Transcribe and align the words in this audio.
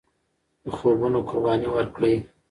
د 0.63 0.65
خوبونو 0.75 1.19
قرباني 1.29 1.67
ورکړئ. 1.71 2.15